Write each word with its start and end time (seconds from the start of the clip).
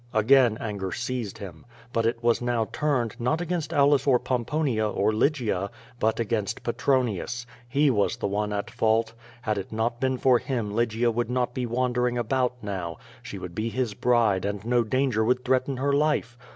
Again 0.15 0.57
anger 0.59 0.91
seized 0.91 1.37
him. 1.37 1.63
But 1.93 2.07
it 2.07 2.23
was 2.23 2.41
now 2.41 2.67
turned, 2.73 3.15
not 3.19 3.39
against 3.39 3.71
Aulus 3.71 4.07
or 4.07 4.17
Pomponia, 4.19 4.89
or 4.89 5.13
Lygia, 5.13 5.69
but 5.99 6.19
against 6.19 6.63
Petronius. 6.63 7.45
Pie 7.71 7.91
was 7.91 8.17
the 8.17 8.25
one 8.25 8.51
at 8.51 8.71
fault. 8.71 9.13
Had 9.43 9.59
it 9.59 9.71
not 9.71 9.99
been 10.01 10.17
for 10.17 10.39
him 10.39 10.71
Lygia 10.71 11.11
would 11.11 11.29
not 11.29 11.53
be 11.53 11.67
wandering 11.67 12.17
about 12.17 12.55
now. 12.63 12.97
She 13.21 13.37
would 13.37 13.53
be 13.53 13.69
his 13.69 13.93
bride 13.93 14.43
and 14.43 14.65
no 14.65 14.83
danger 14.83 15.23
would 15.23 15.45
threaten 15.45 15.77
her 15.77 15.93
life. 15.93 16.35